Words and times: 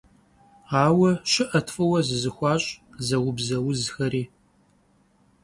Ауэ 0.83 1.09
щыӏэт 1.31 1.67
фӏыуэ 1.75 1.99
зызыхуащӏ, 2.07 2.67
зэубзэ 3.07 3.57
узхэри. 3.67 4.23